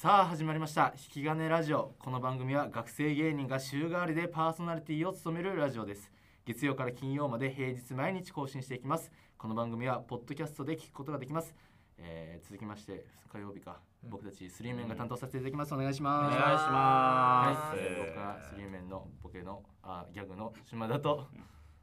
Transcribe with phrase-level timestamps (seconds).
[0.00, 0.94] さあ始まりました。
[0.96, 1.92] 引き金ラジオ。
[1.98, 6.10] この番組は学生芸人が週替わりでパーソナリティを務めるラジオです。
[6.46, 9.12] 月曜から金曜まで平日毎日更新していきます。
[9.36, 11.54] この番組はポッドキャストで聞くことができます、
[11.98, 15.74] えー続きまして火曜日か、僕たちスリーメンが担当させていただきます。
[15.74, 16.34] お願いします。
[16.34, 17.68] お願いします。
[17.68, 21.26] はい、えー僕はスリーメンのボケのあギャグの島田と。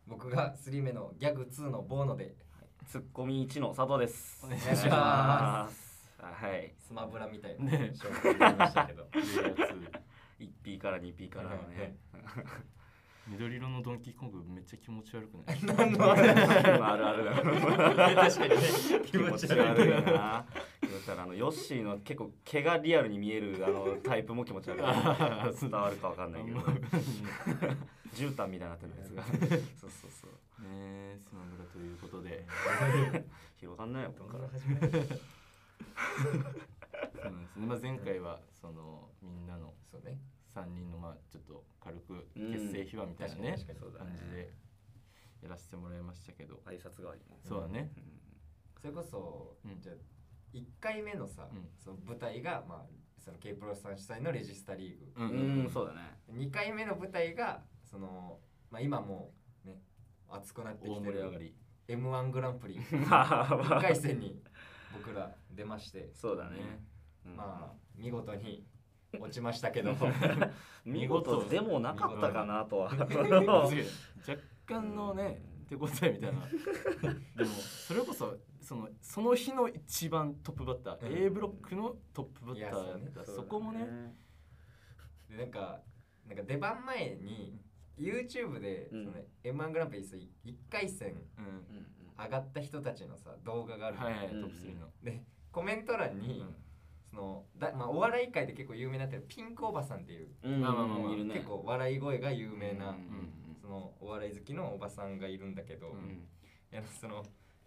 [0.08, 2.34] 僕がスリー目のギャグ2のボーノで。
[2.88, 4.44] ツッコミ1の佐藤です。
[4.44, 5.87] お願いします
[6.20, 6.74] はい。
[6.80, 9.08] スマブラみたいなね紹介になりましたけど
[10.40, 11.96] 1P から 2P からのね。
[13.30, 15.60] 緑色のドンキーコングめっちゃ気持ち悪くない？
[15.76, 17.34] 何のあれあるあるだ。
[17.36, 18.58] 確かにね
[19.06, 20.46] 気持ち悪いな。
[20.80, 24.82] 気持ち悪いあのヨッシーの結構毛がリアルに見えるあのタイプも気持ち悪い。
[24.82, 26.60] 伝わるかわかんないけど。
[28.14, 29.24] 絨毯みたいになってるやつが。
[29.24, 30.32] そうそうそう。
[30.64, 32.46] ねえスマブラということで
[33.58, 34.48] 広がんないよここから。
[37.22, 40.20] そうなんですね、まあ、前回はそのみんなのそうね。
[40.58, 44.10] 3人のまあちょっと軽く結成秘話みたいなね,、確かに確かにそうだね。
[44.10, 44.54] 感じで
[45.44, 47.22] やらせてもらいましたけど、挨拶代わり。
[47.44, 47.92] そうだね、
[48.82, 49.80] それこそ、うん。
[49.80, 49.96] じゃあ
[50.54, 51.70] 1回目のさ、うん。
[51.78, 52.86] その舞台が、まあ、
[53.20, 56.20] その K プロさん主催のレジスタリーグ、うんうん、うん、そうだね。
[56.32, 58.40] 2回目の舞台がその、
[58.72, 59.34] まあ、今も
[59.64, 59.80] うね
[60.30, 61.56] 熱くなって大きてる盛り上がり。
[61.90, 62.80] m 1グランプリ。
[63.08, 64.42] まあ1回戦に
[64.94, 66.10] 僕ら出まして。
[66.14, 66.82] そうだね。
[67.26, 67.36] うん。
[67.36, 68.66] まあ見事に
[69.20, 69.96] 落ちましたけど
[70.86, 72.90] 見事でもなかったかなとは。
[72.90, 73.08] 若
[74.66, 76.48] 干のね手応えみたいな。
[77.36, 81.26] でもそれこそそのその日の一番トップバッター、うん。
[81.26, 84.14] A ブロックのトップバッターだったそこもね
[85.30, 85.82] でなんか
[86.26, 87.60] なんか出番前に
[87.98, 89.06] YouTube で、うん。
[89.06, 91.46] その m 1グランプリ1回戦うん。
[91.46, 96.56] うん上がった人たちのさ動画があるの、はいはい、うんトップ3の、でコメント欄に、うん。
[97.10, 101.36] そのだ、まあ、お笑い界で結構有名になってるピンクおばさんっていう、うんまあまあまあまあいるね。
[101.36, 106.28] 結構笑い声が有名な、うんそのお笑い好きのおばさんがいるんだけど、うん。
[106.72, 107.24] いやその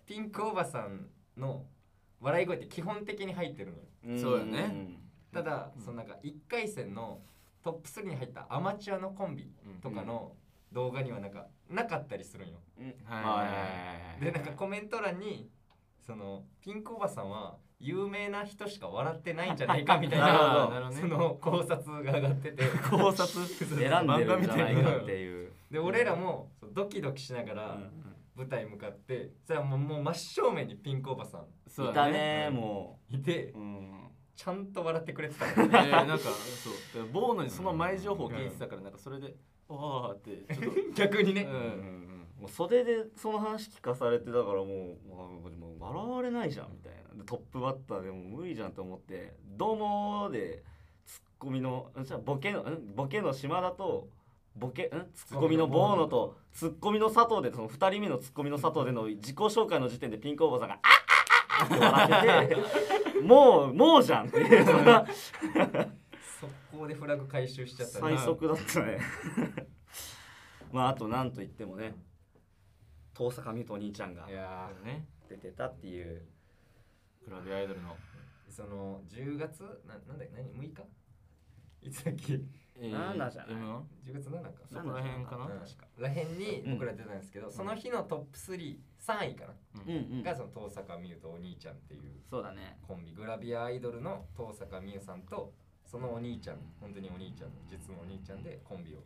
[0.07, 1.67] ピンクおばさんの
[2.21, 3.85] 笑い声って基本的に入ってるのよ。
[4.05, 4.99] うんそうだね。
[5.33, 7.23] ただ、うんそのなんか1回戦の
[7.63, 9.51] トップ3に入ったアマチュアのコンビ
[9.83, 10.33] とかの
[10.73, 12.59] 動画にはなんかなかったりするんよ、
[14.21, 15.49] でなんかコメント欄に
[16.07, 20.97] そのピンクおばさんは有名な人しか笑ってないんじゃないかみたいな ね。
[21.01, 22.65] その考察が上がってて。
[22.91, 25.51] 考察選んでるんじゃないかっていう。
[25.71, 27.79] で俺らもそうドキドキしながら
[28.35, 32.51] 舞台向かってそれはもうもう真正面にピンクおばさんいたね。
[32.51, 34.11] もいてううん。
[34.37, 35.51] ちゃんと笑ってくれてたの。
[35.65, 36.71] えー、なんかそ
[37.01, 37.05] う。
[37.05, 39.37] でボーノにその前情報を聞いてたからなんかそれで
[39.71, 41.51] 「おお」ってちょっと 逆にね、うん。
[41.51, 41.63] うんう
[41.97, 42.11] ん
[42.41, 44.67] もう袖でその話聞かされてだからもう
[45.07, 47.15] もう笑われないじゃんみたいな。
[47.15, 50.63] でトップバッターでも無理じゃんと思って「どうも」で
[51.05, 52.95] ツッコミのんじゃあボケのん？
[52.97, 54.09] ボケの島田と
[54.57, 55.11] ボケん？
[55.13, 62.55] ツッコミのボーノとツッコミの佐藤でその2人目のツッコミの佐藤での自己紹介の時点でピンクおばさんが「あっあっあっ!」って笑って
[63.13, 64.65] て もうもうじゃんっていう
[66.81, 68.99] そんな速攻でフラグ回収しちゃった最速だったね。
[70.73, 71.95] まああとなんといってもね
[73.15, 75.07] 遠坂美斗お兄ちゃんがいやね。
[75.29, 76.27] 出てたっていう。
[77.25, 77.95] グラビアアイドルの。
[77.95, 77.97] ー
[78.51, 80.83] その10月ななんだっけ何6日？
[81.83, 82.41] いつだっけ？
[82.77, 84.51] え7じゃない？M1 10月7か。
[84.67, 85.49] そこら辺かな、
[85.99, 89.55] らへんに僕ら出たんですけど、その日のトップ33位かな、
[89.87, 90.23] うんうん。
[90.23, 92.79] がその遠坂美優とお兄ちゃんっていうそうだね。
[92.83, 93.13] コンビ。
[93.13, 95.53] グラビアアイドルの遠坂美優さんと
[95.91, 98.99] そのお兄ちゃん本当にお兄ちゃん実のお兄ちゃんでコンビを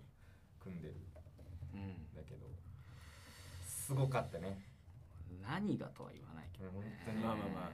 [0.63, 0.95] 組んでる
[1.73, 2.47] うんんだけど
[3.67, 4.61] すごかったね。
[5.43, 7.19] 何がとは言わないけど本当に。
[7.25, 7.71] まあまあまあ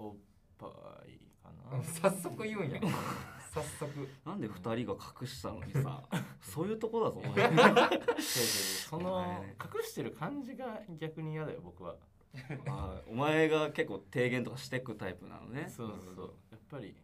[0.00, 0.14] うんおっ
[0.58, 0.66] ぱ
[1.06, 1.78] いかな。
[1.78, 2.80] うん早速言うんや。
[3.52, 4.08] 早速。
[4.26, 6.02] なんで二人が隠したのにさ
[6.40, 7.50] そういうとこだぞお前。
[8.20, 11.96] そ おの隠してる感じが逆に嫌だよ僕は。
[12.66, 15.68] あお前が結構提言とかしてくタイプなのね。
[15.68, 16.34] そうそう。
[16.50, 16.94] やっぱり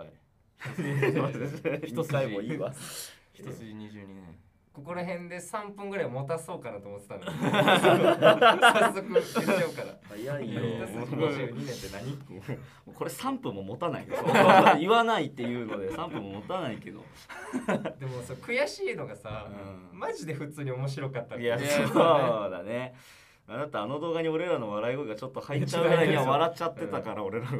[0.00, 0.12] ぱい。
[1.88, 2.72] 一回もいいわ。
[3.32, 4.40] 一筋22年。
[4.72, 7.26] ここら辺で3分ぐらい持たそうかなと思ってたのに。
[7.28, 9.98] 早速言っちゃうから。
[10.08, 10.60] 早いよ。
[10.62, 12.94] 一筋22年って何？
[12.94, 14.14] これ3分も持たないよ。
[14.78, 17.04] 言わないっていうので3分も持たないけど。
[17.98, 19.48] でもそう悔しいのがさ、
[19.92, 19.98] うん。
[19.98, 22.94] マジで普通に面白かったいやいやそうだね。
[23.48, 27.52] だってあの動画に俺らの笑い声がちょっと入っちゃうぐらいには笑っちゃってたから俺らが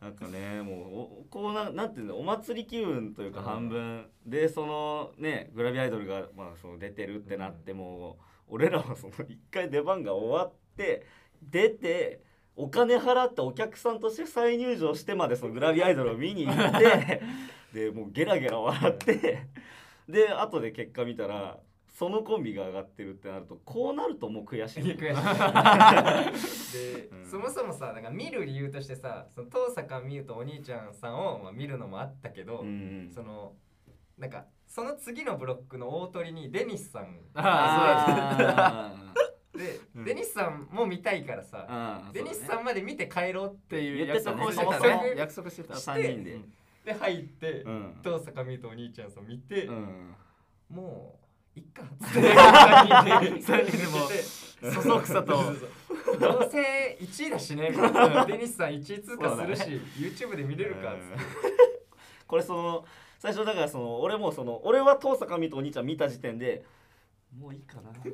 [0.00, 0.78] なんかねもう
[1.22, 3.46] おこうななんていうのお祭り気分というかうん。
[3.46, 8.18] 半分、でそのねグラビアアイドルが、まあ、その出てるってなっても、
[8.48, 11.06] 俺らはその一回出番が終わって
[11.42, 12.22] 出て
[12.56, 17.22] お金払ってお客さんとして再入場してまでそのグラビアアイドルを見に行って
[17.72, 19.46] でもうゲラゲラ笑って
[20.08, 21.58] で後で結果見たら
[21.98, 24.98] そのコンビが上がってるってなるとこうなるともう悔しい悔しい。
[26.94, 27.26] で、うん。
[27.26, 33.56] そもそもさなんか見る理由としてさその登坂美優とお兄ちゃんさんを、まあ、見るのもあったけど、うんその
[34.16, 38.94] なんかその次のブロックの大鳥にデニスさん あ
[39.52, 40.04] で、うん。
[40.04, 45.14] デニスさんも見たいからさ、あデニスさんまで見て帰ろうっっていう約束をしてたね。
[45.16, 45.50] 約束。
[45.50, 45.74] してた。
[45.74, 46.38] 3人で。
[46.84, 48.00] て入って、うん。
[48.04, 50.14] 登坂美優とお兄ちゃんさん見て、うん。
[50.68, 51.27] もう
[51.58, 52.34] いっかっつって。
[52.34, 55.70] 3三人でもうそそくさとそうそう
[56.04, 56.18] そう。
[56.18, 57.70] どうせ1位だしね。
[57.70, 59.70] みたいなデニスさん1位通過するし、そう
[60.30, 61.84] YouTube で見れるかっつって、
[62.26, 62.84] これその
[63.18, 66.64] 最初だからその俺もその俺は登坂美とお兄ちゃん見た時点で
[67.38, 67.90] もういいかな。
[67.90, 68.10] って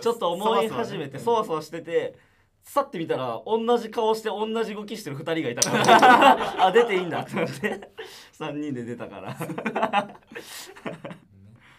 [0.00, 1.44] ちょっと思い始めて そそわ。
[1.44, 2.16] そわしてて
[2.62, 6.66] 去ってみたら同じ顔して同じ動きしてる2人がいたから。
[6.66, 7.90] あ出ていいんだって思って。
[8.38, 9.36] 3人で出たから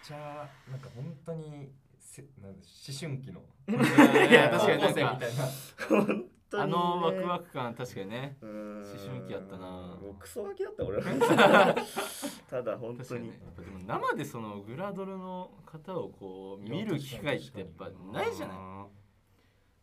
[0.07, 1.69] ちゃなんか本当に
[1.99, 2.57] せなんだ
[2.87, 3.41] 思春期の
[4.29, 8.37] いや確かになん高校生みかたいなあのワクワク感確かにね。
[8.41, 9.67] 思思春期やったな。
[9.67, 11.03] もうクソガキだった俺は。
[12.49, 13.09] ただ本当に。
[13.09, 13.39] 確かにね。
[13.43, 18.57] やっぱでも生でそのグラドルの方をこう見る機会ってやっぱないじゃない。
[18.57, 18.87] あ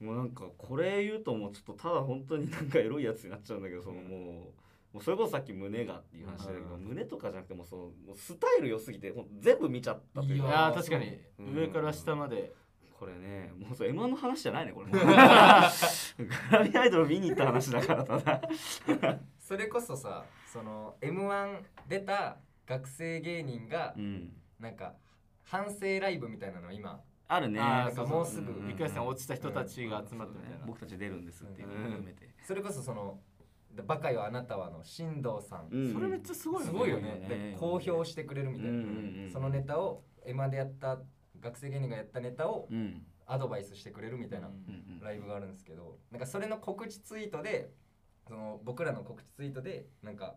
[0.01, 4.64] ーもうなんかこれ言うともうちょっとただ本当になんかエロいやつになっちゃうんだけどそのもう
[4.95, 6.85] もうそれこそさっき胸がっていう話だけどうん。
[6.85, 11.19] 胸とかじゃなくてもうそのスタイル良すぎてもう全部見ちゃったといういかやー確かに。
[11.41, 11.55] うん。
[11.57, 12.53] 上から下まで。
[12.97, 14.87] これねもうそれ M1 の話じゃないねこれ。
[14.87, 18.41] も うグラビアアイドル見に行った話だからただ
[19.41, 24.33] それこそさその m 1出た学生芸人がうん。
[24.61, 24.95] なんか
[25.43, 27.03] 反省ライブみたいなの今。
[27.27, 27.59] あるね。
[27.59, 28.53] なんかもうすぐ。
[28.71, 30.65] 一回戦落ちた人たちが集まったみたいな。
[30.67, 33.21] 僕たち出るんですっていうのを含めて、それこそその
[33.83, 35.93] 「バカよあなたは」の進藤さん、うん。
[35.93, 37.03] それめっちゃすごいすごいよね。
[37.03, 37.51] すごいよね。
[37.53, 39.31] で公表してくれるみたいな、うんうんうん。
[39.31, 41.01] そのネタを m 1でやった
[41.41, 43.07] 学生芸人がやったネタをうん。
[43.27, 45.01] アドバイスしてくれるみたいなうんうんうん。
[45.01, 47.71] ライブがあるんですけどなんかそれの告知ツイートで
[48.29, 50.37] その僕らの告知ツイートでなんか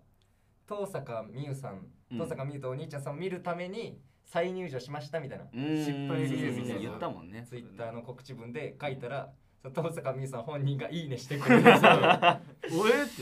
[0.69, 2.17] 登坂美優さんうん。
[2.17, 5.77] 登坂美優とお兄ちゃんさんを見るために再入場しましたみたいなうん。
[5.83, 7.45] 失敗理由みたいな言ったもんね。
[7.47, 9.33] ツイッターの告知文で書いたら
[9.75, 13.21] 登坂美優さん本人がいいねしてくれるんですよおえって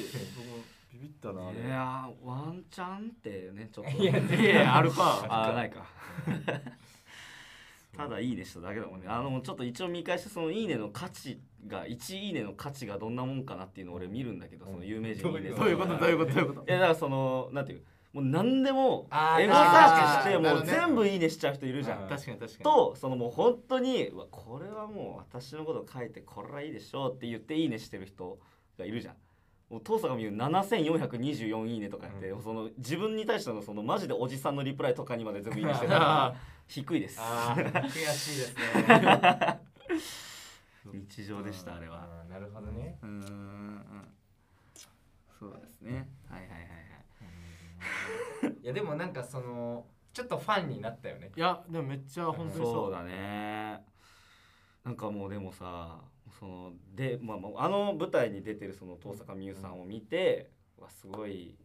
[0.93, 1.59] ビビったなあれ。
[1.59, 3.91] いやーワンチャンってねちょっと。
[3.91, 5.85] いやいやいやアルファあーないか。
[7.97, 9.07] ただいいねしただけだもんね。
[9.07, 16.67] あのちょっと一応見返してそのいいねの価値が1いいねの価値がどんなもんかなっていうのを俺見るんだけどその有名人いいねどどういうことどういうことどういうこと？
[16.67, 17.81] いやだからそのなんていう？
[18.15, 22.03] もう何でもエゴサーチしてもう全部いいねしちゃう人いるじゃん。
[22.03, 22.63] うん確かに確かに。
[22.63, 28.39] とそのもう本当にこれはもう私のこと書いてこれはいいでしょうって言っていいねしてる人
[28.79, 29.15] がいるじゃん。
[29.69, 32.41] もう父さんが見る7424いいねとかやって、うん。
[32.41, 36.35] その自分に対してのそのマジでおじさんのリプライとかにまで全部いいねしてたら
[36.69, 37.19] 低いです。
[37.19, 39.59] 悔しいですね。
[41.09, 42.23] 日常でしたあれは。
[42.29, 42.97] なるほどね。
[43.01, 44.07] うーん。
[45.37, 46.07] そうですね。
[46.29, 46.94] はいはいはいはい
[48.63, 51.31] いやでもなんかそのちょっとファンになったよね。
[51.35, 52.73] いやでもめっちゃ本当にそう。
[52.73, 53.83] そうだね。
[54.83, 55.99] なんかもうでもさ
[56.39, 61.57] そので、まあ、まああの舞台に出てるその登坂美優さんを見て、わすごい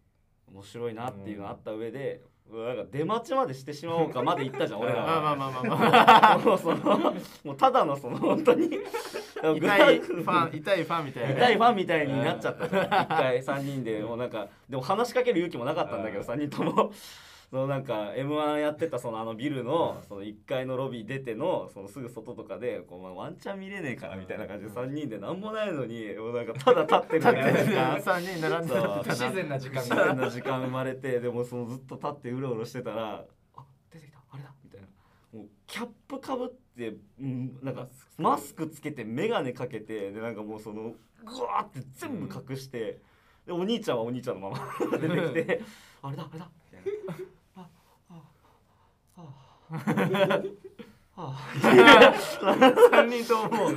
[0.53, 5.07] 面白いなっていうのあった上で、なんか出待ちまでしてしまおうかまで言ったじゃん俺らは。
[5.23, 6.39] まあまあまあまあまあ。
[6.45, 7.15] もうその
[7.45, 11.31] もうただのその本当に痛い ファン痛いファンみたいな。
[11.33, 16.27] 痛いファンみたいになっちゃったじゃん一回3人でもうなんかでも話しかける勇気もなかったんだけどうん。
[16.27, 16.93] 3人とも
[17.51, 27.35] そのなんか m 1やってたそのあのビルのその1階のロビー出てのそのすぐ外とかでこう、まあ、ワンチャン見れねえからみたいな感じで3人で何もないのにもうなんかただ立ってるみたい
[27.75, 33.25] な3 人並んで不自然な時間不が自然な時間生まれてでもそのずっと立ってうろうろしてたら
[33.57, 34.19] あ出てきた。
[34.31, 34.55] あれだ。
[34.63, 34.87] みたいな。
[35.33, 43.01] もうキャップかぶって、うん、なんかマスクつけて眼鏡かけてでなんかもうそのグワーって全部隠して、
[43.47, 45.63] でお兄ちゃんはお兄ちゃんのまま 出てきて
[46.03, 46.51] あれだあれだ。
[46.73, 47.40] みたいな。
[49.71, 50.43] ああ。
[51.17, 51.37] あ
[52.03, 52.15] あ
[52.93, 53.77] 3人とももうん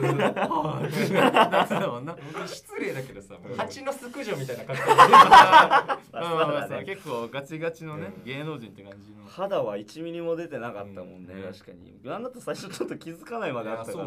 [2.47, 3.55] 失礼だけどさもう。
[3.57, 8.23] 蜂の巣駆除みたいな格好でまあまあまあそうだね結構ガチガチのねうん。
[8.23, 9.25] 芸能人って感じの。
[9.27, 11.43] 肌は1ミリも出てなかったもんね、うん。
[11.51, 11.99] 確かに。
[12.03, 14.05] なんだったら最初ちょっと気づかないまであったから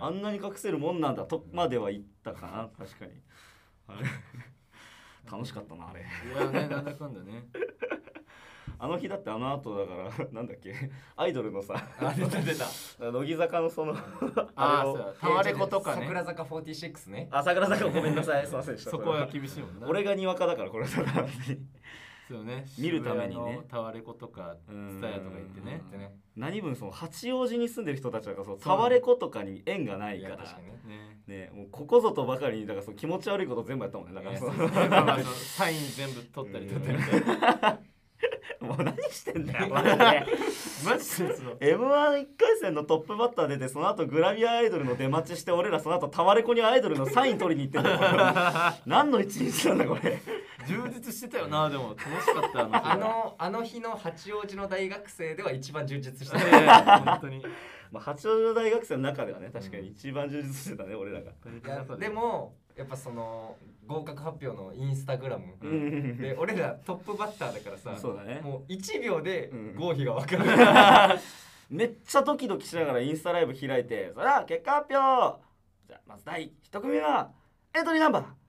[0.00, 2.68] あんなに隠せるもんなんだとまでは言ったかな。
[2.84, 3.12] 確かに。
[3.88, 4.08] あれ。
[5.30, 6.00] 楽しかったなあれ。
[6.00, 6.04] い
[6.36, 7.44] やねなんだかんだね
[8.78, 10.74] あの日だってあの後だから なんだっけ
[11.16, 12.40] アイドルのさあ出た。
[12.42, 12.66] 出た。
[13.10, 13.94] 乃木坂のその
[14.54, 15.16] ああれをそう。
[15.20, 16.02] タワレコとかね。
[16.02, 17.28] 桜坂46ね。
[17.30, 18.46] あ桜坂ごめんなさい。
[18.46, 18.90] すいませんでした。
[18.92, 19.88] そこは厳しいもんな。
[19.88, 21.26] 俺がにわかだからこれだから
[22.28, 22.66] そうね。
[22.76, 23.60] 見るためにね。
[23.68, 25.80] タワレコとかうんツタヤとか行ってね。
[26.34, 30.42] 何分その八王子に住んでる人たちだからそうタワレコとかに縁がないいからね。
[30.84, 34.14] ねねもうここぞとばかりにだからそう気持ち悪いこと全部やったもんね。
[34.14, 37.95] だからサイン全部取ったり取ったり
[38.66, 39.68] もう何してんだよ。
[39.68, 39.96] マジで
[40.84, 48.74] マジで m 1 1回戦のトップバッター出てその後グラビアアイドルの出待ちして俺らその後タワレコにアイドルのサイン取りに行ってんだよ。
[48.86, 50.20] 何の一日なんだこれ。
[50.66, 51.94] 充実してたよなでも。
[51.96, 56.38] 楽しかったあのあの日の八王子の大学生では一番充実した。
[56.38, 57.42] やいや本当に
[57.90, 61.30] まあ八王子の大学生の中ではね確かに一番充実してたね俺らが。
[61.30, 61.34] い
[61.68, 65.54] やでもやっぱその合格発表のインスタグラム。
[65.60, 65.70] うん。
[65.70, 68.40] うんで俺らトップバッターだからさそうだね。
[68.42, 69.74] もう1秒でうん。
[69.76, 70.42] 合否が分か
[71.14, 71.20] る。
[71.68, 75.40] めっちゃドキドキしながらインスタライブ開いてそれでは結果発表。
[75.88, 77.30] じゃあまず第一組目は
[77.74, 78.45] エントリーナンバー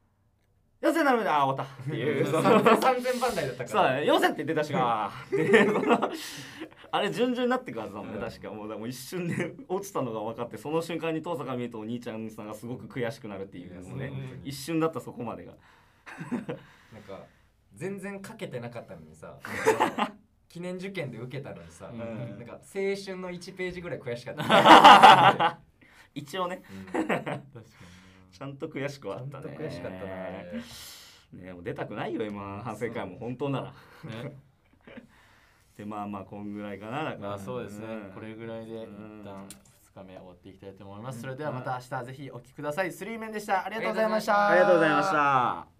[0.87, 1.83] 予選なのであー終わった。
[1.83, 2.25] っていう。
[2.25, 3.67] その3000番台だったから。
[3.69, 4.05] そうだね。
[4.05, 6.11] 予選って出たしがでその
[6.91, 8.21] あれ順々になってくはずだもんね、うん。
[8.21, 15.53] 確かもうだからもう一瞬で落ちたのが分かってその瞬間に登坂見るとお兄ちゃんさんがすごく悔しくなるっていうのもねいやそう一瞬だったそこまでが。
[16.31, 16.41] なん
[17.03, 17.25] か
[17.75, 19.37] 全然かけてなかったのにさ
[20.49, 21.99] 記念受験で受けたのにさ、うん。
[21.99, 25.59] なんか青春の1ページぐらい悔しかった、
[26.15, 26.63] 一応ね。
[26.93, 27.03] うん。
[27.03, 27.37] 確かに
[28.37, 29.45] ちゃんと悔しくはあったね。
[29.45, 30.05] ちゃんと悔しかったな。
[31.43, 33.65] ねもう出たくないよ今反省会も本当なら。
[34.11, 34.37] ね。
[35.75, 37.03] でまあまあこんぐらいかな。
[37.03, 37.87] だからまあそうですね。
[37.95, 38.11] ん。
[38.13, 39.23] これぐらいで一うん。
[39.23, 41.15] 旦2日目終わっていきたいと思います。
[41.15, 41.21] うん。
[41.21, 42.91] それではまた明日ぜひお聞きください。
[42.91, 43.65] スリーメンでした。
[43.65, 44.49] ありがとうございました。
[44.49, 45.76] ありがとうございました